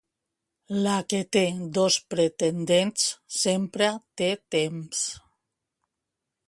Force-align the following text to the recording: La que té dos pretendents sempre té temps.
La 0.85 0.93
que 1.13 1.19
té 1.37 1.43
dos 1.75 1.97
pretendents 2.13 3.05
sempre 3.41 3.93
té 4.23 4.31
temps. 4.57 5.07